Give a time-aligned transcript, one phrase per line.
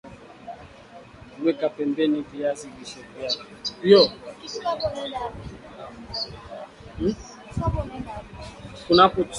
[1.43, 3.41] Weka pembeni viazi lishe vyako